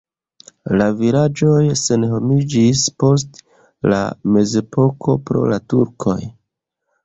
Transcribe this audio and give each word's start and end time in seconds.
La 0.81 0.85
vilaĝoj 1.01 1.59
senhomiĝis 1.81 2.83
post 3.05 3.39
la 3.95 4.03
mezepoko 4.39 5.19
pro 5.29 5.47
la 5.57 5.65
turkoj. 5.75 6.21